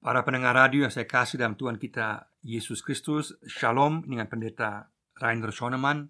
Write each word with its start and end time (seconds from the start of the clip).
Para 0.00 0.24
pendengar 0.24 0.56
radio 0.56 0.88
yang 0.88 0.94
saya 0.96 1.04
kasih 1.04 1.36
dalam 1.36 1.60
Tuhan 1.60 1.76
kita 1.76 2.32
Yesus 2.40 2.80
Kristus 2.80 3.36
Shalom 3.44 4.00
dengan 4.00 4.32
pendeta 4.32 4.88
Rainer 5.20 5.52
Schoenemann. 5.52 6.08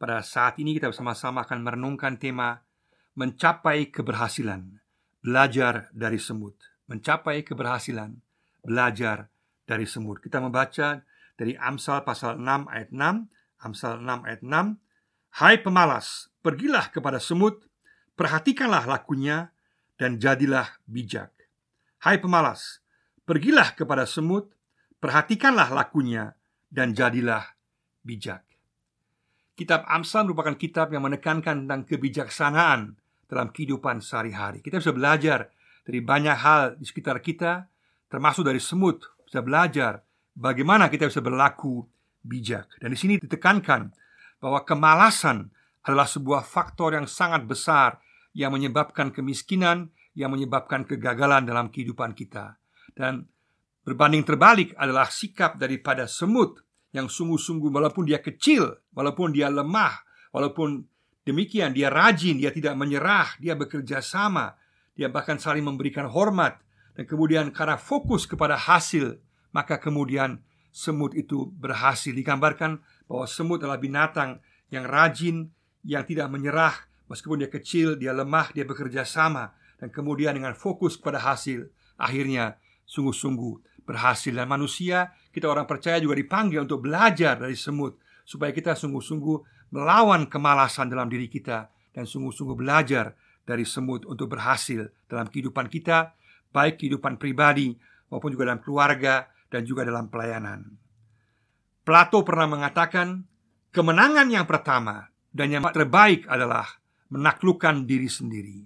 Pada 0.00 0.24
saat 0.24 0.56
ini 0.56 0.72
kita 0.72 0.88
bersama-sama 0.88 1.44
akan 1.44 1.60
merenungkan 1.60 2.16
tema 2.16 2.64
Mencapai 3.12 3.92
keberhasilan 3.92 4.80
Belajar 5.20 5.92
dari 5.92 6.16
semut. 6.16 6.56
Mencapai 6.88 7.44
keberhasilan 7.44 8.16
Belajar 8.64 9.28
dari 9.68 9.84
semut. 9.84 10.24
Kita 10.24 10.40
membaca 10.40 11.04
dari 11.36 11.52
Amsal 11.60 12.08
pasal 12.08 12.40
6 12.40 12.72
ayat 12.72 12.88
6 12.88 13.68
Amsal 13.68 14.00
6 14.00 14.32
ayat 14.32 14.40
6 14.40 15.44
Hai 15.44 15.60
pemalas, 15.60 16.32
pergilah 16.40 16.88
kepada 16.88 17.20
semut 17.20 17.68
Perhatikanlah 18.16 18.88
lakunya 18.88 19.52
dan 20.00 20.16
jadilah 20.16 20.80
bijak. 20.88 21.36
Hai 22.00 22.16
pemalas, 22.16 22.80
Pergilah 23.26 23.74
kepada 23.74 24.06
semut, 24.06 24.54
perhatikanlah 25.02 25.74
lakunya, 25.74 26.30
dan 26.70 26.94
jadilah 26.94 27.42
bijak. 28.06 28.46
Kitab 29.58 29.82
Amsal 29.90 30.30
merupakan 30.30 30.54
kitab 30.54 30.94
yang 30.94 31.02
menekankan 31.02 31.66
tentang 31.66 31.82
kebijaksanaan 31.90 32.94
dalam 33.26 33.50
kehidupan 33.50 33.98
sehari-hari. 33.98 34.62
Kita 34.62 34.78
bisa 34.78 34.94
belajar 34.94 35.50
dari 35.82 35.98
banyak 35.98 36.36
hal 36.38 36.60
di 36.78 36.86
sekitar 36.86 37.18
kita, 37.18 37.66
termasuk 38.06 38.46
dari 38.46 38.62
semut. 38.62 39.02
Bisa 39.26 39.42
belajar 39.42 40.06
bagaimana 40.38 40.86
kita 40.86 41.10
bisa 41.10 41.18
berlaku 41.18 41.82
bijak. 42.22 42.78
Dan 42.78 42.94
di 42.94 42.98
sini 43.00 43.18
ditekankan 43.18 43.90
bahwa 44.38 44.62
kemalasan 44.62 45.50
adalah 45.82 46.06
sebuah 46.06 46.46
faktor 46.46 46.94
yang 46.94 47.10
sangat 47.10 47.42
besar 47.46 47.98
yang 48.36 48.52
menyebabkan 48.52 49.10
kemiskinan, 49.10 49.88
yang 50.12 50.30
menyebabkan 50.30 50.84
kegagalan 50.84 51.48
dalam 51.48 51.72
kehidupan 51.72 52.12
kita. 52.12 52.60
Dan 52.96 53.28
berbanding 53.84 54.24
terbalik 54.24 54.72
adalah 54.80 55.12
sikap 55.12 55.60
daripada 55.60 56.08
semut 56.08 56.64
yang 56.96 57.12
sungguh-sungguh 57.12 57.68
walaupun 57.68 58.08
dia 58.08 58.24
kecil, 58.24 58.80
walaupun 58.96 59.36
dia 59.36 59.52
lemah, 59.52 60.00
walaupun 60.32 60.88
demikian 61.28 61.76
dia 61.76 61.92
rajin, 61.92 62.40
dia 62.40 62.48
tidak 62.48 62.72
menyerah, 62.72 63.36
dia 63.36 63.52
bekerja 63.52 64.00
sama, 64.00 64.56
dia 64.96 65.12
bahkan 65.12 65.36
saling 65.36 65.60
memberikan 65.60 66.08
hormat 66.08 66.56
dan 66.96 67.04
kemudian 67.04 67.52
karena 67.52 67.76
fokus 67.76 68.24
kepada 68.24 68.56
hasil, 68.56 69.20
maka 69.52 69.76
kemudian 69.76 70.40
semut 70.72 71.12
itu 71.12 71.52
berhasil. 71.52 72.16
Digambarkan 72.16 72.80
bahwa 73.04 73.28
semut 73.28 73.60
adalah 73.60 73.76
binatang 73.76 74.40
yang 74.72 74.88
rajin, 74.88 75.52
yang 75.84 76.08
tidak 76.08 76.32
menyerah, 76.32 76.88
meskipun 77.12 77.44
dia 77.44 77.52
kecil, 77.52 78.00
dia 78.00 78.16
lemah, 78.16 78.56
dia 78.56 78.64
bekerja 78.64 79.04
sama 79.04 79.52
dan 79.76 79.92
kemudian 79.92 80.32
dengan 80.32 80.56
fokus 80.56 80.96
kepada 80.96 81.20
hasil, 81.20 81.68
akhirnya 82.00 82.56
sungguh-sungguh 82.86 83.84
berhasil 83.86 84.32
dan 84.34 84.46
manusia 84.46 85.12
kita 85.30 85.50
orang 85.50 85.68
percaya 85.68 86.00
juga 86.00 86.16
dipanggil 86.16 86.64
untuk 86.64 86.86
belajar 86.86 87.36
dari 87.36 87.58
semut 87.58 87.98
supaya 88.24 88.50
kita 88.50 88.72
sungguh-sungguh 88.74 89.70
melawan 89.74 90.26
kemalasan 90.26 90.88
dalam 90.88 91.10
diri 91.10 91.28
kita 91.28 91.68
dan 91.92 92.08
sungguh-sungguh 92.08 92.56
belajar 92.56 93.12
dari 93.46 93.62
semut 93.62 94.08
untuk 94.08 94.32
berhasil 94.32 94.90
dalam 95.06 95.30
kehidupan 95.30 95.70
kita 95.70 96.16
baik 96.50 96.80
kehidupan 96.80 97.20
pribadi 97.20 97.76
maupun 98.08 98.32
juga 98.32 98.48
dalam 98.48 98.64
keluarga 98.64 99.28
dan 99.52 99.62
juga 99.62 99.84
dalam 99.84 100.08
pelayanan. 100.08 100.64
Plato 101.86 102.24
pernah 102.26 102.50
mengatakan 102.50 103.22
kemenangan 103.70 104.26
yang 104.32 104.48
pertama 104.48 105.06
dan 105.30 105.52
yang 105.52 105.62
terbaik 105.70 106.26
adalah 106.26 106.66
menaklukkan 107.12 107.86
diri 107.86 108.10
sendiri. 108.10 108.58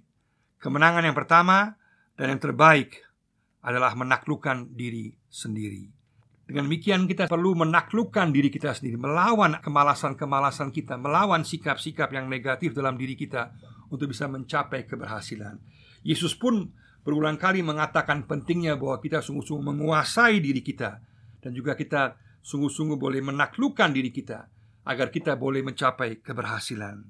Kemenangan 0.56 1.04
yang 1.04 1.16
pertama 1.16 1.76
dan 2.16 2.36
yang 2.36 2.40
terbaik 2.40 3.09
adalah 3.60 3.92
menaklukkan 3.92 4.72
diri 4.72 5.12
sendiri. 5.28 6.00
Dengan 6.50 6.66
demikian 6.66 7.06
kita 7.06 7.30
perlu 7.30 7.54
menaklukkan 7.62 8.34
diri 8.34 8.50
kita 8.50 8.74
sendiri 8.74 8.98
Melawan 8.98 9.62
kemalasan-kemalasan 9.62 10.74
kita 10.74 10.98
Melawan 10.98 11.46
sikap-sikap 11.46 12.10
yang 12.10 12.26
negatif 12.26 12.74
dalam 12.74 12.98
diri 12.98 13.14
kita 13.14 13.54
Untuk 13.94 14.10
bisa 14.10 14.26
mencapai 14.26 14.82
keberhasilan 14.82 15.62
Yesus 16.02 16.34
pun 16.34 16.74
berulang 17.06 17.38
kali 17.38 17.62
mengatakan 17.62 18.26
pentingnya 18.26 18.74
bahwa 18.74 18.98
kita 18.98 19.22
sungguh-sungguh 19.22 19.62
menguasai 19.62 20.42
diri 20.42 20.58
kita 20.58 20.98
Dan 21.38 21.54
juga 21.54 21.78
kita 21.78 22.18
sungguh-sungguh 22.42 22.98
boleh 22.98 23.22
menaklukkan 23.22 23.94
diri 23.94 24.10
kita 24.10 24.50
Agar 24.90 25.14
kita 25.14 25.38
boleh 25.38 25.62
mencapai 25.62 26.18
keberhasilan 26.18 27.06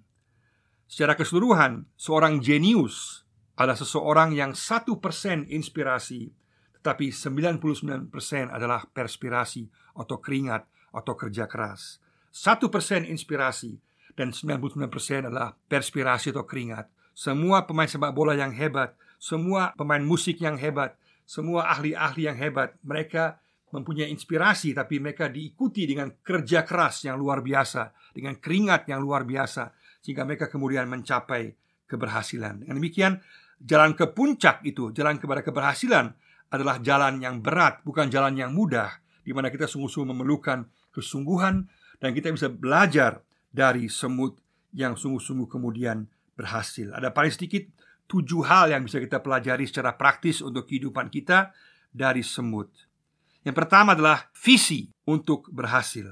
Secara 0.84 1.16
keseluruhan, 1.16 1.88
seorang 1.96 2.44
jenius 2.44 3.24
adalah 3.56 3.80
seseorang 3.80 4.36
yang 4.36 4.52
satu 4.52 5.00
persen 5.00 5.48
inspirasi 5.48 6.39
Tetapi 6.80 7.12
99% 7.12 8.08
adalah 8.48 8.84
perspirasi 8.88 9.68
atau 9.96 10.16
keringat 10.18 10.64
atau 10.96 11.14
kerja 11.14 11.44
keras. 11.44 12.00
Satu 12.32 12.72
persen 12.72 13.04
inspirasi 13.04 13.76
dan 14.16 14.32
99% 14.32 14.88
adalah 15.28 15.54
perspirasi 15.68 16.32
atau 16.32 16.48
keringat. 16.48 16.88
Semua 17.12 17.68
pemain 17.68 17.90
sepak 17.90 18.14
bola 18.14 18.38
yang 18.38 18.54
hebat 18.54 18.94
Semua 19.18 19.74
pemain 19.74 20.00
musik 20.00 20.38
yang 20.38 20.56
hebat 20.56 20.94
Semua 21.26 21.66
ahli-ahli 21.68 22.30
yang 22.30 22.38
hebat 22.38 22.78
Mereka 22.86 23.36
mempunyai 23.74 24.08
inspirasi 24.14 24.72
Tapi 24.72 25.02
mereka 25.02 25.26
diikuti 25.26 25.90
dengan 25.90 26.14
kerja 26.22 26.62
keras 26.62 27.02
yang 27.04 27.18
luar 27.18 27.42
biasa 27.42 28.14
Dengan 28.14 28.38
keringat 28.38 28.86
yang 28.86 29.02
luar 29.02 29.26
biasa 29.26 29.74
Sehingga 30.00 30.22
mereka 30.22 30.46
kemudian 30.46 30.86
mencapai 30.86 31.50
keberhasilan. 31.90 32.62
Dengan 32.62 32.78
demikian 32.78 33.12
jalan 33.58 33.98
ke 33.98 34.06
puncak 34.14 34.62
itu, 34.62 34.94
jalan 34.94 35.18
kepada 35.18 35.42
keberhasilan 35.42 36.14
adalah 36.50 36.82
jalan 36.82 37.22
yang 37.22 37.38
berat, 37.38 37.80
bukan 37.86 38.10
jalan 38.10 38.34
yang 38.34 38.50
mudah, 38.50 38.90
di 39.22 39.30
mana 39.30 39.48
kita 39.48 39.70
sungguh-sungguh 39.70 40.10
memerlukan 40.10 40.66
kesungguhan 40.90 41.70
dan 42.02 42.10
kita 42.10 42.34
bisa 42.34 42.50
belajar 42.50 43.22
dari 43.50 43.86
semut 43.86 44.38
yang 44.74 44.98
sungguh-sungguh 44.98 45.46
kemudian 45.46 46.10
berhasil. 46.34 46.90
Ada 46.90 47.14
paling 47.14 47.30
sedikit 47.30 47.62
tujuh 48.10 48.42
hal 48.42 48.74
yang 48.74 48.82
bisa 48.82 48.98
kita 48.98 49.22
pelajari 49.22 49.70
secara 49.70 49.94
praktis 49.94 50.42
untuk 50.42 50.66
kehidupan 50.66 51.06
kita 51.06 51.54
dari 51.94 52.26
semut. 52.26 52.70
Yang 53.46 53.56
pertama 53.56 53.94
adalah 53.94 54.28
visi 54.34 54.90
untuk 55.06 55.46
berhasil. 55.54 56.06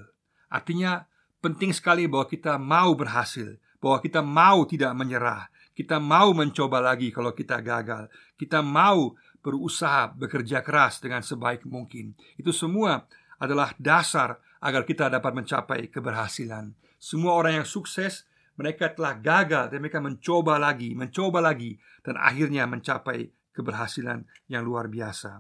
Artinya 0.48 1.04
penting 1.42 1.74
sekali 1.74 2.06
bahwa 2.06 2.30
kita 2.30 2.56
mau 2.56 2.94
berhasil, 2.94 3.58
bahwa 3.82 3.98
kita 3.98 4.22
mau 4.22 4.64
tidak 4.64 4.94
menyerah, 4.94 5.50
kita 5.78 6.02
mau 6.02 6.34
mencoba 6.34 6.82
lagi 6.82 7.14
kalau 7.14 7.30
kita 7.30 7.62
gagal. 7.62 8.10
Kita 8.34 8.58
mau 8.66 9.14
berusaha 9.40 10.12
bekerja 10.14 10.60
keras 10.60 10.98
dengan 11.02 11.22
sebaik 11.22 11.64
mungkin. 11.64 12.14
Itu 12.36 12.50
semua 12.50 13.06
adalah 13.38 13.72
dasar 13.78 14.38
agar 14.58 14.82
kita 14.82 15.06
dapat 15.08 15.32
mencapai 15.34 15.88
keberhasilan. 15.88 16.74
Semua 16.98 17.38
orang 17.38 17.62
yang 17.62 17.68
sukses 17.68 18.26
mereka 18.58 18.90
telah 18.90 19.14
gagal 19.14 19.70
dan 19.70 19.78
mereka 19.78 20.02
mencoba 20.02 20.58
lagi, 20.58 20.92
mencoba 20.98 21.38
lagi 21.38 21.78
dan 22.02 22.18
akhirnya 22.18 22.66
mencapai 22.66 23.30
keberhasilan 23.54 24.26
yang 24.50 24.66
luar 24.66 24.90
biasa. 24.90 25.38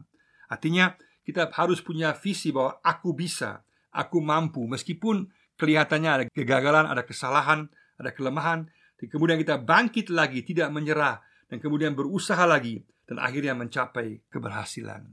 Artinya 0.48 0.94
kita 1.26 1.50
harus 1.58 1.82
punya 1.82 2.14
visi 2.14 2.54
bahwa 2.54 2.78
aku 2.80 3.10
bisa, 3.12 3.66
aku 3.90 4.22
mampu 4.22 4.64
meskipun 4.70 5.26
kelihatannya 5.58 6.10
ada 6.10 6.24
kegagalan, 6.30 6.86
ada 6.86 7.02
kesalahan, 7.02 7.66
ada 7.98 8.14
kelemahan, 8.14 8.70
Kemudian 9.06 9.38
kita 9.38 9.62
bangkit 9.62 10.10
lagi, 10.10 10.42
tidak 10.42 10.74
menyerah 10.74 11.22
dan 11.46 11.62
kemudian 11.62 11.94
berusaha 11.94 12.42
lagi 12.42 12.82
dan 13.08 13.16
akhirnya 13.16 13.56
mencapai 13.56 14.20
keberhasilan. 14.28 15.08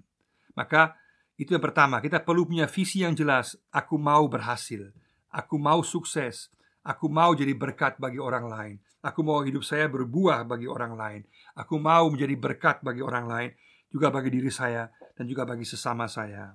Maka 0.53 0.99
itu 1.39 1.55
yang 1.55 1.63
pertama, 1.63 2.03
kita 2.03 2.19
perlu 2.23 2.43
punya 2.47 2.67
visi 2.67 3.07
yang 3.07 3.15
jelas. 3.15 3.55
Aku 3.71 3.95
mau 3.95 4.27
berhasil, 4.27 4.91
aku 5.31 5.55
mau 5.55 5.79
sukses, 5.81 6.51
aku 6.83 7.07
mau 7.07 7.31
jadi 7.31 7.55
berkat 7.55 7.95
bagi 7.99 8.19
orang 8.19 8.45
lain. 8.51 8.75
Aku 9.05 9.21
mau 9.21 9.45
hidup 9.45 9.61
saya 9.61 9.85
berbuah 9.87 10.43
bagi 10.49 10.65
orang 10.65 10.97
lain. 10.97 11.21
Aku 11.55 11.77
mau 11.77 12.09
menjadi 12.09 12.35
berkat 12.35 12.81
bagi 12.81 13.05
orang 13.05 13.25
lain, 13.29 13.49
juga 13.87 14.09
bagi 14.09 14.33
diri 14.33 14.49
saya 14.49 14.89
dan 15.13 15.29
juga 15.29 15.45
bagi 15.45 15.63
sesama 15.63 16.09
saya. 16.09 16.51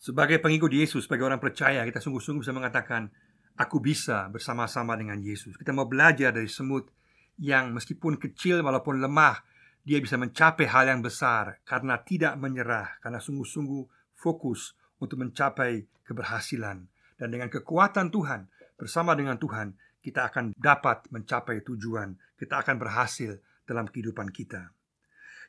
Sebagai 0.00 0.40
pengikut 0.40 0.72
Yesus, 0.72 1.04
sebagai 1.04 1.28
orang 1.28 1.42
percaya, 1.42 1.84
kita 1.84 2.00
sungguh-sungguh 2.00 2.40
bisa 2.40 2.56
mengatakan, 2.56 3.12
Aku 3.60 3.76
bisa 3.76 4.24
bersama-sama 4.32 4.96
dengan 4.96 5.20
Yesus. 5.20 5.52
Kita 5.60 5.76
mau 5.76 5.84
belajar 5.84 6.32
dari 6.32 6.48
semut 6.48 6.88
yang 7.36 7.76
meskipun 7.76 8.16
kecil 8.16 8.64
walaupun 8.64 9.04
lemah, 9.04 9.44
dia 9.82 9.98
bisa 9.98 10.20
mencapai 10.20 10.68
hal 10.68 10.88
yang 10.88 11.00
besar 11.00 11.60
karena 11.64 12.00
tidak 12.00 12.36
menyerah, 12.36 13.00
karena 13.00 13.18
sungguh-sungguh 13.18 14.14
fokus 14.16 14.76
untuk 15.00 15.20
mencapai 15.20 15.88
keberhasilan. 16.04 16.84
Dan 17.16 17.28
dengan 17.32 17.48
kekuatan 17.48 18.12
Tuhan, 18.12 18.48
bersama 18.76 19.12
dengan 19.16 19.36
Tuhan, 19.36 19.76
kita 20.00 20.32
akan 20.32 20.56
dapat 20.56 21.08
mencapai 21.12 21.60
tujuan. 21.64 22.16
Kita 22.36 22.64
akan 22.64 22.76
berhasil 22.80 23.36
dalam 23.68 23.88
kehidupan 23.88 24.32
kita. 24.32 24.72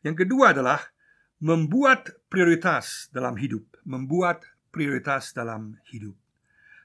Yang 0.03 0.27
kedua 0.27 0.51
adalah 0.51 0.79
membuat 1.39 2.11
prioritas 2.27 3.07
dalam 3.11 3.39
hidup, 3.39 3.63
membuat 3.87 4.43
prioritas 4.71 5.31
dalam 5.31 5.79
hidup 5.87 6.15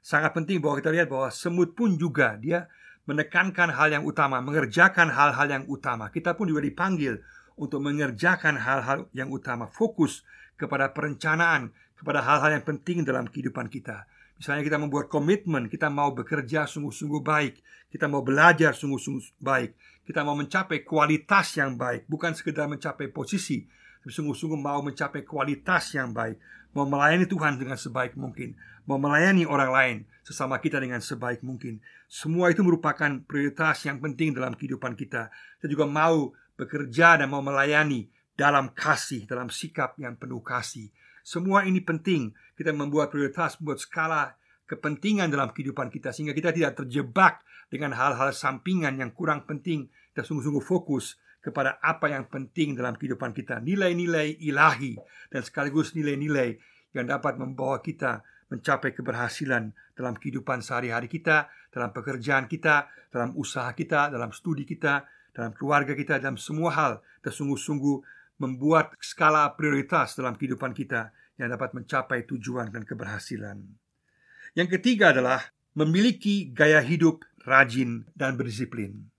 sangat 0.06 0.30
penting 0.38 0.62
bahwa 0.62 0.78
kita 0.78 0.94
lihat 0.94 1.10
bahwa 1.10 1.26
semut 1.34 1.74
pun 1.74 1.98
juga 1.98 2.38
dia 2.38 2.70
menekankan 3.10 3.74
hal 3.74 3.90
yang 3.90 4.06
utama, 4.06 4.38
mengerjakan 4.38 5.10
hal-hal 5.10 5.50
yang 5.50 5.64
utama. 5.66 6.14
Kita 6.14 6.38
pun 6.38 6.46
juga 6.46 6.62
dipanggil 6.62 7.18
untuk 7.56 7.80
mengerjakan 7.80 8.60
hal-hal 8.60 9.08
yang 9.16 9.32
utama, 9.32 9.66
fokus 9.68 10.22
kepada 10.60 10.92
perencanaan, 10.92 11.72
kepada 11.96 12.20
hal-hal 12.20 12.60
yang 12.60 12.64
penting 12.64 13.02
dalam 13.02 13.28
kehidupan 13.28 13.72
kita. 13.72 14.04
Misalnya 14.36 14.68
kita 14.68 14.76
membuat 14.76 15.08
komitmen, 15.08 15.72
kita 15.72 15.88
mau 15.88 16.12
bekerja 16.12 16.68
sungguh-sungguh 16.68 17.24
baik, 17.24 17.54
kita 17.88 18.04
mau 18.04 18.20
belajar 18.20 18.76
sungguh-sungguh 18.76 19.40
baik, 19.40 19.72
kita 20.04 20.20
mau 20.20 20.36
mencapai 20.36 20.84
kualitas 20.84 21.56
yang 21.56 21.80
baik, 21.80 22.04
bukan 22.04 22.36
sekedar 22.36 22.68
mencapai 22.68 23.08
posisi, 23.08 23.64
tapi 24.04 24.12
sungguh-sungguh 24.12 24.60
mau 24.60 24.84
mencapai 24.84 25.24
kualitas 25.24 25.96
yang 25.96 26.12
baik, 26.12 26.36
mau 26.76 26.84
melayani 26.84 27.24
Tuhan 27.24 27.56
dengan 27.56 27.80
sebaik 27.80 28.12
mungkin, 28.20 28.52
mau 28.84 29.00
melayani 29.00 29.48
orang 29.48 29.70
lain 29.72 29.96
sesama 30.20 30.60
kita 30.60 30.84
dengan 30.84 31.00
sebaik 31.00 31.40
mungkin. 31.40 31.80
Semua 32.04 32.52
itu 32.52 32.60
merupakan 32.60 33.08
prioritas 33.24 33.88
yang 33.88 34.04
penting 34.04 34.36
dalam 34.36 34.52
kehidupan 34.52 35.00
kita. 35.00 35.32
Kita 35.58 35.66
juga 35.66 35.88
mau 35.88 36.36
bekerja 36.56 37.20
dan 37.20 37.28
mau 37.30 37.44
melayani 37.44 38.08
dalam 38.36 38.72
kasih, 38.72 39.24
dalam 39.24 39.48
sikap 39.48 39.96
yang 39.96 40.16
penuh 40.20 40.40
kasih. 40.44 40.92
Semua 41.24 41.64
ini 41.64 41.80
penting. 41.80 42.32
Kita 42.56 42.72
membuat 42.72 43.12
prioritas, 43.12 43.60
membuat 43.60 43.80
skala 43.80 44.22
kepentingan 44.66 45.30
dalam 45.30 45.54
kehidupan 45.54 45.88
kita 45.92 46.10
sehingga 46.10 46.34
kita 46.34 46.50
tidak 46.50 46.82
terjebak 46.84 47.44
dengan 47.70 47.94
hal-hal 47.94 48.34
sampingan 48.34 48.98
yang 48.98 49.14
kurang 49.14 49.46
penting. 49.46 49.88
Kita 50.12 50.26
sungguh-sungguh 50.26 50.64
fokus 50.64 51.16
kepada 51.46 51.78
apa 51.78 52.10
yang 52.10 52.26
penting 52.26 52.74
dalam 52.74 52.98
kehidupan 52.98 53.30
kita, 53.30 53.62
nilai-nilai 53.62 54.42
ilahi 54.42 54.98
dan 55.30 55.46
sekaligus 55.46 55.94
nilai-nilai 55.94 56.58
yang 56.90 57.06
dapat 57.06 57.38
membawa 57.38 57.78
kita 57.78 58.26
mencapai 58.50 58.90
keberhasilan 58.90 59.70
dalam 59.94 60.14
kehidupan 60.18 60.62
sehari-hari 60.62 61.06
kita, 61.06 61.46
dalam 61.70 61.94
pekerjaan 61.94 62.50
kita, 62.50 62.90
dalam 63.10 63.34
usaha 63.38 63.70
kita, 63.74 64.10
dalam 64.10 64.34
studi 64.34 64.66
kita, 64.66 65.06
dalam 65.36 65.52
keluarga 65.52 65.92
kita, 65.92 66.16
dalam 66.16 66.40
semua 66.40 66.72
hal. 66.72 66.92
Kita 67.20 67.28
sungguh-sungguh 67.28 67.96
membuat 68.40 68.96
skala 68.96 69.52
prioritas 69.52 70.16
dalam 70.16 70.40
kehidupan 70.40 70.72
kita 70.72 71.12
yang 71.36 71.52
dapat 71.52 71.76
mencapai 71.76 72.24
tujuan 72.24 72.72
dan 72.72 72.88
keberhasilan. 72.88 73.60
Yang 74.56 74.80
ketiga 74.80 75.12
adalah 75.12 75.52
memiliki 75.76 76.48
gaya 76.48 76.80
hidup 76.80 77.20
rajin 77.44 78.08
dan 78.16 78.40
berdisiplin 78.40 79.12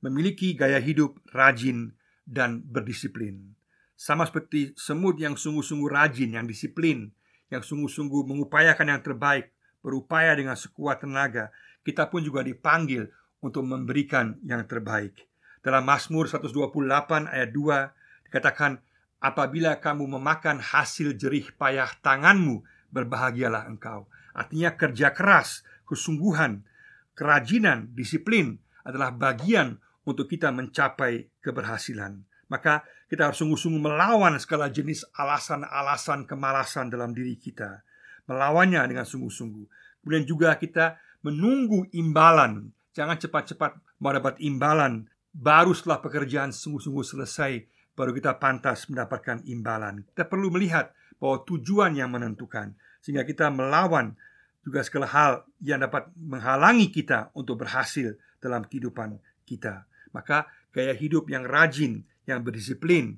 memiliki 0.00 0.56
gaya 0.56 0.80
hidup 0.80 1.20
rajin 1.30 1.92
dan 2.24 2.64
berdisiplin. 2.64 3.52
Sama 4.00 4.24
seperti 4.24 4.72
semut 4.80 5.20
yang 5.20 5.36
sungguh-sungguh 5.36 5.90
rajin, 5.92 6.32
yang 6.32 6.48
disiplin, 6.48 7.12
yang 7.52 7.60
sungguh-sungguh 7.60 8.24
mengupayakan 8.24 8.96
yang 8.96 9.02
terbaik, 9.04 9.52
berupaya 9.84 10.32
dengan 10.32 10.56
sekuat 10.56 11.04
tenaga, 11.04 11.52
kita 11.84 12.08
pun 12.08 12.24
juga 12.24 12.40
dipanggil 12.40 13.08
untuk 13.44 13.64
memberikan 13.64 14.40
yang 14.44 14.64
terbaik. 14.64 15.29
Dalam 15.60 15.84
Mazmur 15.84 16.24
128 16.24 17.28
ayat 17.28 17.52
2 17.52 17.92
dikatakan, 18.24 18.80
"Apabila 19.20 19.76
kamu 19.76 20.16
memakan 20.16 20.56
hasil 20.56 21.20
jerih 21.20 21.52
payah 21.60 21.92
tanganmu, 22.00 22.64
berbahagialah 22.88 23.68
engkau." 23.68 24.08
Artinya 24.32 24.72
kerja 24.72 25.12
keras, 25.12 25.60
kesungguhan, 25.84 26.64
kerajinan, 27.12 27.92
disiplin 27.92 28.56
adalah 28.88 29.12
bagian 29.12 29.76
untuk 30.08 30.32
kita 30.32 30.48
mencapai 30.48 31.28
keberhasilan. 31.44 32.24
Maka 32.48 32.80
kita 33.12 33.28
harus 33.28 33.44
sungguh-sungguh 33.44 33.82
melawan 33.84 34.38
segala 34.40 34.72
jenis 34.72 35.04
alasan-alasan 35.18 36.24
kemalasan 36.24 36.88
dalam 36.88 37.12
diri 37.12 37.36
kita. 37.36 37.84
Melawannya 38.30 38.80
dengan 38.86 39.04
sungguh-sungguh. 39.04 39.66
Kemudian 40.00 40.24
juga 40.24 40.56
kita 40.56 40.96
menunggu 41.26 41.90
imbalan. 41.92 42.72
Jangan 42.96 43.20
cepat-cepat 43.20 44.00
mendapat 44.00 44.40
imbalan 44.40 45.09
baru 45.30 45.70
setelah 45.74 46.02
pekerjaan 46.02 46.50
sungguh-sungguh 46.50 47.06
selesai 47.06 47.52
baru 47.94 48.16
kita 48.16 48.38
pantas 48.40 48.88
mendapatkan 48.88 49.44
imbalan. 49.46 50.06
Kita 50.08 50.26
perlu 50.26 50.50
melihat 50.50 50.90
bahwa 51.20 51.44
tujuan 51.44 51.94
yang 51.94 52.10
menentukan 52.10 52.74
sehingga 53.04 53.28
kita 53.28 53.52
melawan 53.52 54.16
juga 54.60 54.84
segala 54.84 55.08
hal 55.08 55.32
yang 55.60 55.80
dapat 55.80 56.08
menghalangi 56.16 56.92
kita 56.92 57.32
untuk 57.32 57.64
berhasil 57.64 58.16
dalam 58.40 58.64
kehidupan 58.64 59.20
kita. 59.48 59.88
Maka 60.12 60.48
gaya 60.72 60.92
hidup 60.92 61.28
yang 61.32 61.46
rajin, 61.48 62.04
yang 62.28 62.44
berdisiplin, 62.44 63.16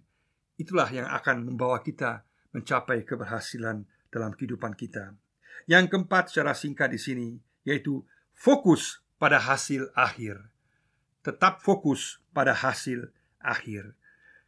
itulah 0.58 0.86
yang 0.90 1.08
akan 1.10 1.46
membawa 1.46 1.82
kita 1.82 2.22
mencapai 2.52 3.02
keberhasilan 3.02 3.86
dalam 4.12 4.30
kehidupan 4.36 4.76
kita. 4.76 5.16
Yang 5.66 5.94
keempat 5.94 6.30
secara 6.30 6.52
singkat 6.52 6.92
di 6.92 7.00
sini 7.00 7.28
yaitu 7.62 8.02
fokus 8.34 9.00
pada 9.16 9.38
hasil 9.38 9.90
akhir. 9.94 10.51
Tetap 11.22 11.62
fokus 11.62 12.18
pada 12.34 12.54
hasil 12.54 13.10
akhir. 13.38 13.94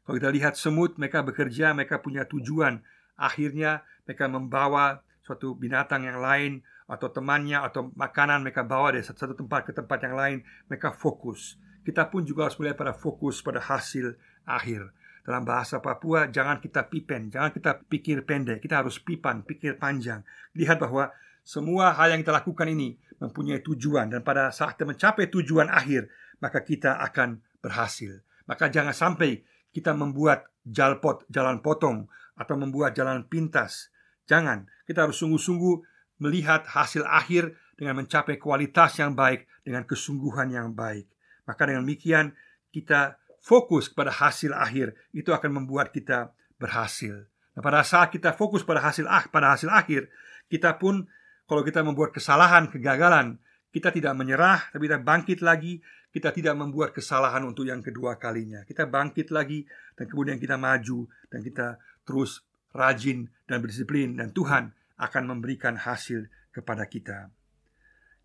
Kalau 0.04 0.14
kita 0.20 0.30
lihat 0.34 0.54
semut, 0.58 0.98
mereka 1.00 1.24
bekerja, 1.24 1.72
mereka 1.72 2.02
punya 2.02 2.26
tujuan. 2.28 2.82
Akhirnya 3.14 3.86
mereka 4.04 4.26
membawa 4.28 5.00
suatu 5.24 5.56
binatang 5.56 6.04
yang 6.04 6.20
lain 6.20 6.60
atau 6.84 7.08
temannya 7.08 7.64
atau 7.64 7.88
makanan 7.96 8.44
mereka 8.44 8.60
bawa 8.66 8.92
dari 8.92 9.06
satu 9.06 9.32
tempat 9.32 9.70
ke 9.70 9.72
tempat 9.72 9.98
yang 10.04 10.18
lain. 10.18 10.38
Mereka 10.68 10.92
fokus 10.98 11.56
kita 11.84 12.08
pun 12.08 12.24
juga 12.24 12.48
harus 12.48 12.56
melihat 12.56 12.80
pada 12.80 12.96
fokus 12.96 13.44
pada 13.44 13.60
hasil 13.60 14.16
akhir. 14.48 14.88
Dalam 15.24 15.44
bahasa 15.44 15.80
Papua, 15.80 16.28
jangan 16.28 16.60
kita 16.60 16.88
pipen, 16.88 17.32
jangan 17.32 17.52
kita 17.52 17.80
pikir 17.88 18.24
pendek, 18.28 18.60
kita 18.60 18.84
harus 18.84 19.00
pipan, 19.00 19.44
pikir 19.44 19.76
panjang. 19.80 20.24
Lihat 20.56 20.80
bahwa 20.80 21.12
semua 21.44 21.92
hal 21.96 22.16
yang 22.16 22.20
kita 22.24 22.32
lakukan 22.32 22.68
ini 22.68 22.96
mempunyai 23.20 23.60
tujuan 23.60 24.12
dan 24.12 24.20
pada 24.24 24.52
saat 24.52 24.76
kita 24.76 24.88
mencapai 24.88 25.28
tujuan 25.32 25.68
akhir, 25.68 26.08
maka 26.44 26.60
kita 26.60 27.00
akan 27.00 27.40
berhasil. 27.64 28.20
Maka 28.44 28.68
jangan 28.68 28.92
sampai 28.92 29.40
kita 29.72 29.96
membuat 29.96 30.52
jalpot, 30.60 31.24
jalan 31.32 31.64
potong 31.64 32.04
atau 32.36 32.54
membuat 32.60 32.92
jalan 32.92 33.24
pintas. 33.24 33.88
Jangan, 34.28 34.68
kita 34.84 35.08
harus 35.08 35.16
sungguh-sungguh 35.16 35.80
melihat 36.20 36.68
hasil 36.68 37.08
akhir 37.08 37.56
dengan 37.80 38.04
mencapai 38.04 38.36
kualitas 38.36 39.00
yang 39.00 39.16
baik 39.16 39.48
dengan 39.64 39.88
kesungguhan 39.88 40.52
yang 40.52 40.76
baik. 40.76 41.08
Maka 41.48 41.64
dengan 41.64 41.88
demikian 41.88 42.36
kita 42.68 43.16
fokus 43.40 43.88
pada 43.88 44.12
hasil 44.12 44.52
akhir 44.52 44.92
itu 45.16 45.32
akan 45.32 45.64
membuat 45.64 45.96
kita 45.96 46.36
berhasil. 46.60 47.24
Nah, 47.56 47.62
pada 47.64 47.80
saat 47.80 48.12
kita 48.12 48.36
fokus 48.36 48.60
pada 48.60 48.84
hasil 48.84 49.08
ah, 49.08 49.24
pada 49.32 49.56
hasil 49.56 49.72
akhir, 49.72 50.12
kita 50.52 50.76
pun 50.76 51.08
kalau 51.44 51.60
kita 51.60 51.84
membuat 51.84 52.12
kesalahan, 52.12 52.68
kegagalan, 52.72 53.36
kita 53.74 53.90
tidak 53.90 54.14
menyerah, 54.14 54.70
tapi 54.70 54.86
kita 54.86 55.02
bangkit 55.02 55.38
lagi. 55.42 55.82
Kita 56.14 56.30
tidak 56.30 56.54
membuat 56.54 56.94
kesalahan 56.94 57.42
untuk 57.42 57.66
yang 57.66 57.82
kedua 57.82 58.14
kalinya. 58.22 58.62
Kita 58.62 58.86
bangkit 58.86 59.34
lagi 59.34 59.66
dan 59.98 60.06
kemudian 60.06 60.38
kita 60.38 60.54
maju 60.54 61.10
dan 61.26 61.42
kita 61.42 61.74
terus 62.06 62.46
rajin 62.70 63.26
dan 63.50 63.58
berdisiplin 63.58 64.14
dan 64.14 64.30
Tuhan 64.30 64.70
akan 64.94 65.22
memberikan 65.26 65.74
hasil 65.74 66.30
kepada 66.54 66.86
kita. 66.86 67.34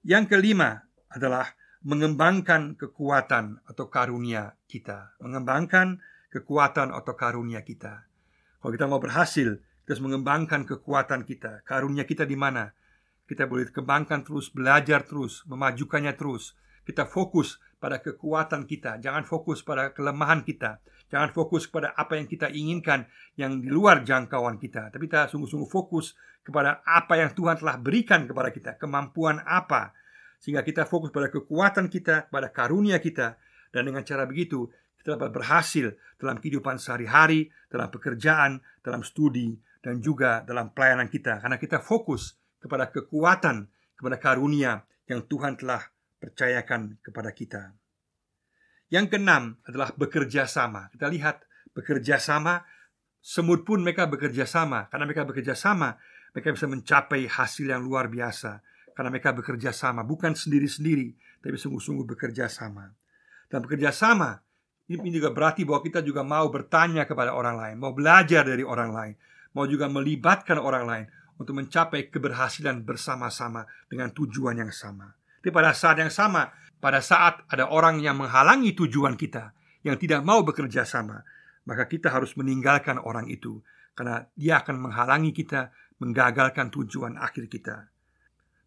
Yang 0.06 0.38
kelima 0.38 0.86
adalah 1.10 1.50
mengembangkan 1.82 2.78
kekuatan 2.78 3.66
atau 3.66 3.86
karunia 3.90 4.54
kita, 4.70 5.18
mengembangkan 5.18 5.98
kekuatan 6.30 6.94
atau 6.94 7.14
karunia 7.18 7.66
kita. 7.66 8.06
Kalau 8.62 8.72
kita 8.76 8.86
mau 8.86 9.02
berhasil, 9.02 9.58
kita 9.58 9.98
harus 9.98 10.04
mengembangkan 10.06 10.68
kekuatan 10.70 11.26
kita. 11.26 11.66
Karunia 11.66 12.06
kita 12.06 12.28
di 12.28 12.38
mana? 12.38 12.70
Kita 13.26 13.50
boleh 13.50 13.74
kembangkan 13.74 14.22
terus, 14.22 14.54
belajar 14.54 15.02
terus, 15.08 15.42
memajukannya 15.50 16.14
terus. 16.14 16.54
Kita 16.86 17.10
fokus 17.10 17.58
pada 17.80 18.04
kekuatan 18.04 18.68
kita, 18.68 19.00
jangan 19.00 19.24
fokus 19.24 19.64
pada 19.64 19.96
kelemahan 19.96 20.44
kita. 20.44 20.84
Jangan 21.10 21.34
fokus 21.34 21.66
kepada 21.66 21.98
apa 21.98 22.22
yang 22.22 22.30
kita 22.30 22.54
inginkan 22.54 23.10
yang 23.34 23.58
di 23.64 23.72
luar 23.72 24.06
jangkauan 24.06 24.62
kita, 24.62 24.94
tapi 24.94 25.10
kita 25.10 25.26
sungguh-sungguh 25.32 25.66
fokus 25.66 26.14
kepada 26.46 26.86
apa 26.86 27.18
yang 27.18 27.34
Tuhan 27.34 27.58
telah 27.58 27.82
berikan 27.82 28.30
kepada 28.30 28.54
kita, 28.54 28.78
kemampuan 28.78 29.42
apa? 29.42 29.96
Sehingga 30.38 30.62
kita 30.62 30.86
fokus 30.86 31.10
pada 31.10 31.34
kekuatan 31.34 31.90
kita, 31.90 32.30
pada 32.30 32.54
karunia 32.54 33.02
kita. 33.02 33.42
Dan 33.70 33.90
dengan 33.90 34.02
cara 34.02 34.26
begitu 34.26 34.70
kita 35.02 35.18
dapat 35.18 35.30
berhasil 35.34 35.94
dalam 36.18 36.38
kehidupan 36.42 36.78
sehari-hari, 36.78 37.50
dalam 37.70 37.90
pekerjaan, 37.90 38.62
dalam 38.82 39.02
studi 39.02 39.56
dan 39.80 40.04
juga 40.04 40.44
dalam 40.44 40.72
pelayanan 40.76 41.08
kita. 41.08 41.40
Karena 41.40 41.56
kita 41.56 41.80
fokus 41.80 42.36
kepada 42.60 42.92
kekuatan, 42.92 43.68
kepada 43.96 44.18
karunia 44.20 44.84
yang 45.08 45.24
Tuhan 45.26 45.56
telah 45.56 45.82
percayakan 46.20 47.00
kepada 47.02 47.32
kita. 47.32 47.74
Yang 48.92 49.16
keenam 49.16 49.58
adalah 49.66 49.96
bekerja 49.96 50.46
sama. 50.46 50.92
Kita 50.92 51.08
lihat 51.08 51.44
bekerja 51.74 52.20
sama 52.20 52.62
semut 53.20 53.68
pun 53.68 53.84
mereka 53.84 54.08
bekerja 54.08 54.48
sama 54.48 54.88
karena 54.88 55.04
mereka 55.08 55.28
bekerja 55.28 55.54
sama 55.56 56.00
mereka 56.34 56.54
bisa 56.54 56.68
mencapai 56.70 57.26
hasil 57.26 57.66
yang 57.70 57.82
luar 57.82 58.08
biasa 58.10 58.62
karena 58.94 59.10
mereka 59.16 59.32
bekerja 59.32 59.72
sama, 59.72 60.04
bukan 60.04 60.36
sendiri-sendiri, 60.36 61.16
tapi 61.40 61.56
sungguh-sungguh 61.56 62.04
bekerja 62.04 62.52
sama. 62.52 62.92
Dan 63.48 63.64
bekerja 63.64 63.96
sama 63.96 64.44
ini 64.90 65.14
juga 65.14 65.30
berarti 65.30 65.64
bahwa 65.64 65.86
kita 65.86 66.02
juga 66.02 66.26
mau 66.26 66.50
bertanya 66.50 67.06
kepada 67.06 67.38
orang 67.38 67.56
lain, 67.56 67.76
mau 67.78 67.94
belajar 67.94 68.42
dari 68.42 68.66
orang 68.66 68.92
lain, 68.92 69.16
mau 69.54 69.70
juga 69.70 69.86
melibatkan 69.86 70.58
orang 70.58 70.84
lain 70.86 71.06
untuk 71.40 71.56
mencapai 71.56 72.10
keberhasilan 72.10 72.84
bersama-sama 72.84 73.64
dengan 73.88 74.12
tujuan 74.12 74.60
yang 74.60 74.74
sama. 74.74 75.19
Tapi 75.40 75.56
pada 75.56 75.72
saat 75.72 76.04
yang 76.04 76.12
sama, 76.12 76.52
pada 76.84 77.00
saat 77.00 77.48
ada 77.48 77.72
orang 77.72 78.04
yang 78.04 78.20
menghalangi 78.20 78.76
tujuan 78.76 79.16
kita, 79.16 79.56
yang 79.88 79.96
tidak 79.96 80.20
mau 80.28 80.44
bekerja 80.44 80.84
sama, 80.84 81.24
maka 81.64 81.88
kita 81.88 82.12
harus 82.12 82.36
meninggalkan 82.36 83.00
orang 83.00 83.32
itu 83.32 83.64
karena 83.96 84.28
dia 84.36 84.60
akan 84.64 84.90
menghalangi 84.90 85.32
kita 85.36 85.72
menggagalkan 86.00 86.72
tujuan 86.72 87.20
akhir 87.20 87.52
kita. 87.52 87.92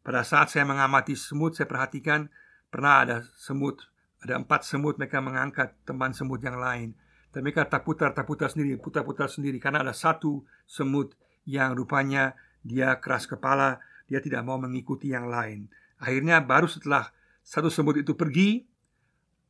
Pada 0.05 0.25
saat 0.25 0.53
saya 0.53 0.69
mengamati 0.69 1.17
semut, 1.17 1.57
saya 1.57 1.69
perhatikan 1.69 2.29
pernah 2.69 3.05
ada 3.05 3.17
semut, 3.37 3.89
ada 4.21 4.41
empat 4.41 4.65
semut 4.65 4.97
mereka 5.01 5.21
mengangkat 5.25 5.73
teman 5.89 6.13
semut 6.13 6.41
yang 6.45 6.61
lain. 6.61 6.93
Dan 7.33 7.49
mereka 7.49 7.65
tak 7.65 7.89
putar, 7.89 8.13
tak 8.13 8.29
putar 8.29 8.53
sendiri, 8.53 8.77
putar-putar 8.77 9.25
sendiri 9.25 9.57
karena 9.57 9.81
ada 9.81 9.97
satu 9.97 10.45
semut 10.69 11.17
yang 11.49 11.73
rupanya 11.73 12.37
dia 12.61 13.01
keras 13.01 13.25
kepala, 13.25 13.81
dia 14.05 14.21
tidak 14.21 14.45
mau 14.45 14.61
mengikuti 14.61 15.11
yang 15.11 15.33
lain. 15.33 15.65
Akhirnya 16.03 16.43
baru 16.43 16.67
setelah 16.67 17.15
satu 17.47 17.71
semut 17.71 17.95
itu 18.03 18.19
pergi, 18.19 18.67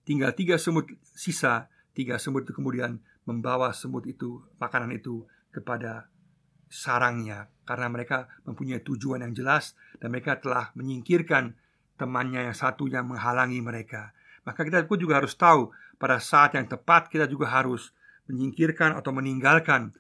tinggal 0.04 0.36
tiga 0.36 0.60
semut 0.60 0.84
sisa, 1.16 1.72
tiga 1.96 2.20
semut 2.20 2.44
itu 2.44 2.52
kemudian 2.52 3.00
membawa 3.24 3.72
semut 3.72 4.04
itu, 4.04 4.44
makanan 4.60 4.92
itu 4.92 5.24
kepada 5.48 6.12
sarangnya 6.68 7.48
karena 7.64 7.88
mereka 7.88 8.28
mempunyai 8.44 8.80
tujuan 8.84 9.24
yang 9.24 9.32
jelas 9.36 9.76
dan 10.00 10.12
mereka 10.12 10.40
telah 10.40 10.72
menyingkirkan 10.76 11.56
temannya 12.00 12.48
yang 12.48 12.56
satu 12.56 12.88
yang 12.88 13.08
menghalangi 13.08 13.60
mereka. 13.60 14.12
Maka 14.44 14.64
kita 14.64 14.84
pun 14.84 15.00
juga 15.00 15.20
harus 15.20 15.36
tahu 15.36 15.72
pada 16.00 16.18
saat 16.18 16.56
yang 16.58 16.68
tepat 16.68 17.08
kita 17.08 17.28
juga 17.28 17.48
harus 17.52 17.92
menyingkirkan 18.26 18.96
atau 18.98 19.12
meninggalkan 19.14 19.94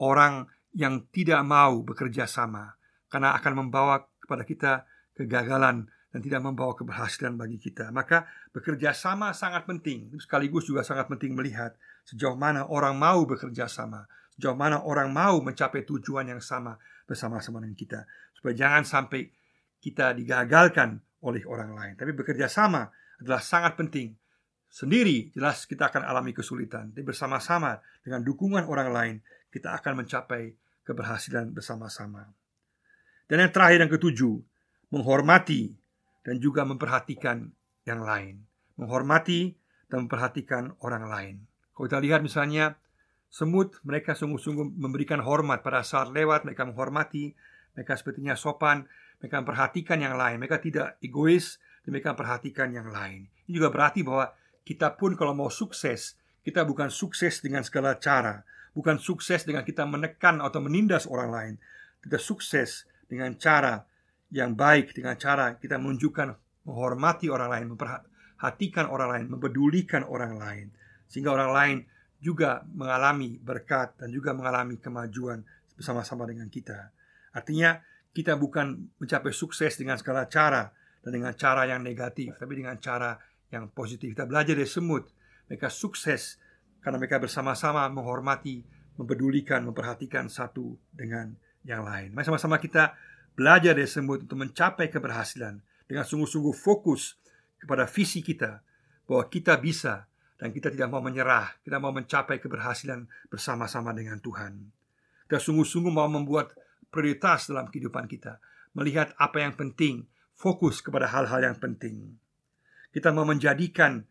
orang 0.00 0.48
yang 0.72 1.04
tidak 1.12 1.42
mau 1.44 1.82
bekerja 1.82 2.24
sama 2.24 2.76
karena 3.12 3.36
akan 3.36 3.52
membawa 3.66 4.06
kepada 4.22 4.44
kita 4.44 4.72
kegagalan 5.16 5.88
dan 6.12 6.20
tidak 6.24 6.44
membawa 6.44 6.72
keberhasilan 6.76 7.36
bagi 7.36 7.60
kita. 7.60 7.92
Maka 7.92 8.24
bekerja 8.52 8.92
sama 8.96 9.32
sangat 9.32 9.68
penting. 9.68 10.12
Sekaligus 10.16 10.68
juga 10.68 10.84
sangat 10.84 11.08
penting 11.12 11.36
melihat 11.36 11.76
sejauh 12.06 12.38
mana 12.38 12.68
orang 12.68 12.96
mau 12.96 13.26
bekerja 13.28 13.66
sama, 13.66 14.06
sejauh 14.36 14.56
mana 14.56 14.80
orang 14.80 15.10
mau 15.10 15.42
mencapai 15.42 15.84
tujuan 15.84 16.30
yang 16.30 16.40
sama 16.40 16.76
bersama-sama 17.04 17.60
dengan 17.60 17.76
kita. 17.76 18.00
Supaya 18.32 18.54
jangan 18.56 18.84
sampai 18.84 19.28
kita 19.80 20.16
digagalkan 20.16 21.00
oleh 21.24 21.42
orang 21.44 21.74
lain. 21.74 21.94
Tapi 22.00 22.16
bekerja 22.16 22.48
sama 22.48 22.88
adalah 23.20 23.42
sangat 23.42 23.76
penting. 23.76 24.16
Sendiri 24.66 25.32
jelas 25.32 25.64
kita 25.64 25.88
akan 25.88 26.04
alami 26.04 26.36
kesulitan, 26.36 26.90
tapi 26.92 27.06
bersama-sama 27.06 27.80
dengan 28.02 28.20
dukungan 28.20 28.66
orang 28.66 28.88
lain 28.92 29.16
kita 29.48 29.72
akan 29.72 30.04
mencapai 30.04 30.52
keberhasilan 30.84 31.54
bersama-sama. 31.54 32.28
Dan 33.26 33.42
yang 33.42 33.52
terakhir 33.52 33.78
yang 33.82 33.92
ketujuh, 33.92 34.34
menghormati 34.90 35.74
dan 36.26 36.42
juga 36.42 36.66
memperhatikan 36.66 37.50
yang 37.86 38.02
lain. 38.02 38.42
Menghormati 38.76 39.54
dan 39.86 40.06
memperhatikan 40.06 40.74
orang 40.82 41.06
lain. 41.06 41.34
Kalau 41.72 41.86
kita 41.86 42.00
lihat 42.02 42.20
misalnya 42.24 42.74
semut, 43.30 43.78
mereka 43.86 44.16
sungguh-sungguh 44.16 44.76
memberikan 44.76 45.22
hormat 45.22 45.62
pada 45.62 45.86
saat 45.86 46.10
lewat, 46.10 46.42
mereka 46.48 46.66
menghormati, 46.66 47.36
mereka 47.76 47.94
sepertinya 47.94 48.34
sopan, 48.34 48.88
mereka 49.20 49.44
memperhatikan 49.44 49.98
yang 50.00 50.16
lain, 50.16 50.40
mereka 50.40 50.58
tidak 50.58 50.96
egois, 51.04 51.60
mereka 51.86 52.16
perhatikan 52.18 52.74
yang 52.74 52.90
lain. 52.90 53.30
Ini 53.46 53.52
juga 53.62 53.70
berarti 53.70 54.02
bahwa 54.02 54.32
kita 54.66 54.98
pun 54.98 55.14
kalau 55.14 55.32
mau 55.36 55.52
sukses, 55.52 56.18
kita 56.42 56.66
bukan 56.66 56.90
sukses 56.90 57.38
dengan 57.38 57.62
segala 57.62 57.96
cara, 58.02 58.42
bukan 58.74 58.98
sukses 58.98 59.46
dengan 59.46 59.62
kita 59.62 59.86
menekan 59.86 60.42
atau 60.42 60.58
menindas 60.58 61.06
orang 61.06 61.30
lain. 61.30 61.54
Kita 62.02 62.18
sukses 62.18 62.84
dengan 63.06 63.38
cara 63.38 63.86
yang 64.30 64.58
baik, 64.58 64.94
dengan 64.96 65.14
cara 65.14 65.54
kita 65.56 65.78
menunjukkan 65.78 66.34
menghormati 66.66 67.30
orang 67.30 67.48
lain, 67.50 67.66
memperhatikan 67.76 68.90
orang 68.90 69.08
lain, 69.14 69.24
mempedulikan 69.30 70.02
orang 70.02 70.34
lain, 70.34 70.66
sehingga 71.06 71.30
orang 71.30 71.50
lain 71.54 71.76
juga 72.18 72.66
mengalami 72.74 73.38
berkat 73.38 73.94
dan 74.00 74.10
juga 74.10 74.34
mengalami 74.34 74.82
kemajuan 74.82 75.46
bersama-sama 75.78 76.26
dengan 76.26 76.50
kita. 76.50 76.90
Artinya, 77.36 77.78
kita 78.10 78.34
bukan 78.34 78.96
mencapai 78.98 79.30
sukses 79.30 79.76
dengan 79.76 80.00
segala 80.00 80.26
cara, 80.26 80.72
dan 81.06 81.22
dengan 81.22 81.30
cara 81.38 81.70
yang 81.70 81.86
negatif, 81.86 82.34
tapi 82.34 82.58
dengan 82.58 82.74
cara 82.82 83.14
yang 83.54 83.70
positif. 83.70 84.10
Kita 84.10 84.26
belajar 84.26 84.58
dari 84.58 84.66
semut, 84.66 85.06
mereka 85.46 85.70
sukses 85.70 86.42
karena 86.82 86.98
mereka 86.98 87.22
bersama-sama 87.22 87.86
menghormati, 87.86 88.66
mempedulikan, 88.98 89.62
memperhatikan 89.62 90.26
satu 90.26 90.74
dengan 90.90 91.30
yang 91.62 91.86
lain. 91.86 92.10
Mari 92.10 92.26
sama-sama 92.26 92.58
kita 92.58 92.98
belajar 93.36 93.76
dari 93.76 93.86
semut 93.86 94.24
untuk 94.24 94.40
mencapai 94.40 94.88
keberhasilan 94.88 95.60
dengan 95.84 96.04
sungguh-sungguh 96.08 96.56
fokus 96.56 97.20
kepada 97.60 97.84
visi 97.84 98.24
kita 98.24 98.64
bahwa 99.04 99.28
kita 99.28 99.60
bisa 99.60 100.08
dan 100.36 100.52
kita 100.52 100.72
tidak 100.72 100.88
mau 100.88 101.04
menyerah, 101.04 101.60
kita 101.60 101.76
mau 101.76 101.92
mencapai 101.92 102.40
keberhasilan 102.40 103.04
bersama-sama 103.28 103.92
dengan 103.92 104.20
Tuhan. 104.20 104.72
Kita 105.28 105.36
sungguh-sungguh 105.40 105.92
mau 105.92 106.08
membuat 106.08 106.56
prioritas 106.88 107.52
dalam 107.52 107.68
kehidupan 107.68 108.08
kita, 108.08 108.40
melihat 108.76 109.12
apa 109.16 109.44
yang 109.44 109.52
penting, 109.56 110.08
fokus 110.36 110.84
kepada 110.84 111.08
hal-hal 111.08 111.40
yang 111.40 111.56
penting. 111.56 112.16
Kita 112.92 113.12
mau 113.12 113.28
menjadikan 113.28 114.04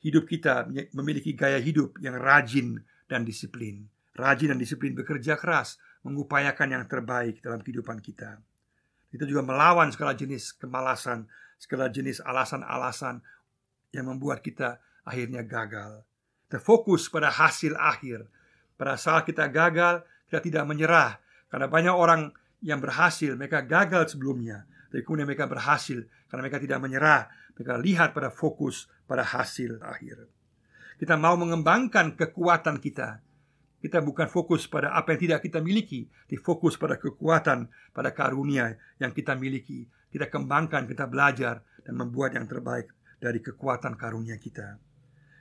hidup 0.00 0.24
kita 0.28 0.68
memiliki 0.96 1.36
gaya 1.36 1.60
hidup 1.60 2.00
yang 2.00 2.16
rajin 2.16 2.80
dan 3.08 3.24
disiplin. 3.24 3.88
Rajin 4.16 4.52
dan 4.52 4.58
disiplin 4.60 4.96
bekerja 4.96 5.36
keras, 5.36 5.80
mengupayakan 6.04 6.68
yang 6.80 6.84
terbaik 6.88 7.44
dalam 7.44 7.60
kehidupan 7.60 8.00
kita. 8.00 8.40
Kita 9.10 9.26
juga 9.26 9.42
melawan 9.42 9.90
segala 9.90 10.14
jenis 10.14 10.54
kemalasan, 10.54 11.26
segala 11.58 11.90
jenis 11.90 12.22
alasan-alasan 12.22 13.18
yang 13.90 14.06
membuat 14.06 14.40
kita 14.40 14.78
akhirnya 15.02 15.42
gagal. 15.42 16.06
Terfokus 16.46 17.10
pada 17.10 17.30
hasil 17.30 17.74
akhir. 17.74 18.26
Pada 18.78 18.94
saat 18.96 19.26
kita 19.26 19.50
gagal, 19.50 20.06
kita 20.30 20.40
tidak 20.40 20.64
menyerah. 20.66 21.18
Karena 21.50 21.66
banyak 21.66 21.94
orang 21.94 22.30
yang 22.62 22.78
berhasil, 22.78 23.34
mereka 23.34 23.66
gagal 23.66 24.14
sebelumnya. 24.14 24.64
Tapi 24.90 25.02
kemudian 25.06 25.26
mereka 25.26 25.46
berhasil 25.46 26.02
karena 26.30 26.40
mereka 26.46 26.58
tidak 26.62 26.78
menyerah. 26.82 27.22
Mereka 27.54 27.74
lihat 27.82 28.08
pada 28.14 28.30
fokus 28.30 28.90
pada 29.06 29.26
hasil 29.26 29.82
akhir. 29.82 30.26
Kita 30.98 31.18
mau 31.18 31.34
mengembangkan 31.38 32.14
kekuatan 32.14 32.78
kita. 32.82 33.22
Kita 33.80 34.04
bukan 34.04 34.28
fokus 34.28 34.68
pada 34.68 34.92
apa 34.92 35.16
yang 35.16 35.20
tidak 35.24 35.40
kita 35.48 35.64
miliki, 35.64 36.04
tapi 36.04 36.36
fokus 36.36 36.76
pada 36.76 37.00
kekuatan, 37.00 37.64
pada 37.96 38.12
karunia 38.12 38.76
yang 39.00 39.08
kita 39.16 39.32
miliki. 39.32 39.88
Kita 40.12 40.28
kembangkan, 40.28 40.84
kita 40.84 41.08
belajar 41.08 41.64
dan 41.80 41.96
membuat 41.96 42.36
yang 42.36 42.44
terbaik 42.44 42.92
dari 43.16 43.40
kekuatan 43.40 43.96
karunia 43.96 44.36
kita. 44.36 44.76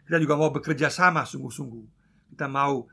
Kita 0.08 0.18
juga 0.18 0.40
mau 0.40 0.56
bekerja 0.56 0.88
sama 0.88 1.28
sungguh-sungguh. 1.28 1.86
Kita 2.32 2.48
mau 2.48 2.88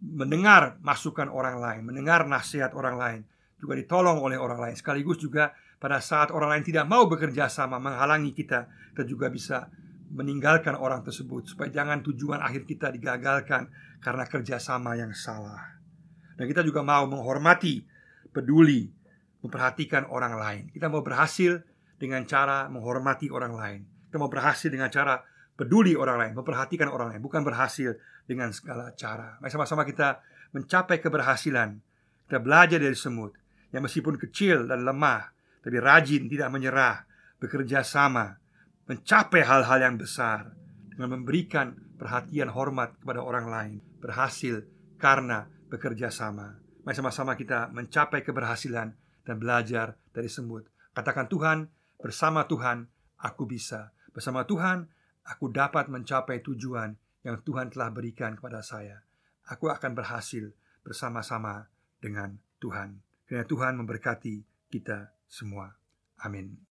mendengar 0.00 0.76
masukan 0.84 1.32
orang 1.32 1.56
lain, 1.60 1.80
mendengar 1.84 2.28
nasihat 2.28 2.76
orang 2.76 2.96
lain, 2.96 3.20
juga 3.60 3.76
ditolong 3.76 4.20
oleh 4.20 4.36
orang 4.36 4.68
lain. 4.68 4.74
Sekaligus 4.76 5.20
juga 5.20 5.52
pada 5.80 6.00
saat 6.00 6.28
orang 6.32 6.56
lain 6.56 6.64
tidak 6.64 6.84
mau 6.88 7.08
bekerja 7.08 7.48
sama 7.48 7.80
menghalangi 7.80 8.36
kita, 8.36 8.68
kita 8.92 9.04
juga 9.08 9.32
bisa 9.32 9.68
meninggalkan 10.10 10.74
orang 10.74 11.06
tersebut 11.06 11.54
supaya 11.54 11.70
jangan 11.70 12.02
tujuan 12.02 12.42
akhir 12.42 12.66
kita 12.66 12.90
digagalkan 12.90 13.70
karena 14.02 14.24
kerjasama 14.26 14.98
yang 14.98 15.14
salah. 15.14 15.78
Dan 16.34 16.50
kita 16.50 16.66
juga 16.66 16.82
mau 16.82 17.06
menghormati, 17.06 17.84
peduli, 18.34 18.90
memperhatikan 19.44 20.08
orang 20.10 20.34
lain. 20.34 20.62
Kita 20.74 20.90
mau 20.90 21.04
berhasil 21.04 21.62
dengan 22.00 22.24
cara 22.26 22.66
menghormati 22.72 23.30
orang 23.30 23.52
lain. 23.54 23.80
Kita 24.08 24.16
mau 24.18 24.32
berhasil 24.32 24.72
dengan 24.72 24.90
cara 24.90 25.20
peduli 25.54 25.92
orang 25.92 26.16
lain, 26.16 26.32
memperhatikan 26.34 26.88
orang 26.88 27.14
lain, 27.14 27.20
bukan 27.20 27.44
berhasil 27.44 27.94
dengan 28.24 28.50
segala 28.50 28.96
cara. 28.96 29.36
Mari 29.38 29.52
sama-sama 29.52 29.84
kita 29.84 30.24
mencapai 30.56 30.98
keberhasilan. 30.98 31.76
Kita 32.24 32.40
belajar 32.40 32.80
dari 32.80 32.96
semut 32.96 33.36
yang 33.70 33.84
meskipun 33.84 34.16
kecil 34.16 34.64
dan 34.64 34.82
lemah, 34.82 35.28
tapi 35.60 35.76
rajin, 35.76 36.26
tidak 36.26 36.48
menyerah, 36.48 37.04
bekerja 37.36 37.84
sama, 37.84 38.40
mencapai 38.90 39.46
hal-hal 39.46 39.78
yang 39.78 39.94
besar 39.94 40.50
dengan 40.90 41.14
memberikan 41.22 41.78
perhatian 41.94 42.50
hormat 42.50 42.98
kepada 42.98 43.22
orang 43.22 43.46
lain, 43.46 43.78
berhasil 44.02 44.66
karena 44.98 45.46
bekerja 45.70 46.10
sama. 46.10 46.58
Mari 46.82 46.98
sama-sama 46.98 47.38
kita 47.38 47.70
mencapai 47.70 48.26
keberhasilan 48.26 48.90
dan 49.22 49.36
belajar 49.38 49.94
dari 50.10 50.26
semut. 50.26 50.66
Katakan 50.90 51.30
Tuhan, 51.30 51.70
bersama 52.02 52.50
Tuhan 52.50 52.90
aku 53.22 53.46
bisa. 53.46 53.94
Bersama 54.10 54.42
Tuhan 54.42 54.90
aku 55.22 55.54
dapat 55.54 55.86
mencapai 55.86 56.42
tujuan 56.42 56.90
yang 57.22 57.38
Tuhan 57.46 57.70
telah 57.70 57.94
berikan 57.94 58.34
kepada 58.34 58.58
saya. 58.58 59.06
Aku 59.46 59.70
akan 59.70 59.94
berhasil 59.94 60.50
bersama-sama 60.82 61.70
dengan 62.02 62.42
Tuhan. 62.58 62.98
Karena 63.30 63.46
Tuhan 63.46 63.78
memberkati 63.78 64.66
kita 64.66 65.14
semua. 65.30 65.78
Amin. 66.26 66.69